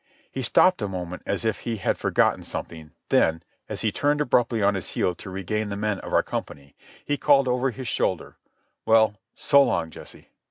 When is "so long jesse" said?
9.35-10.29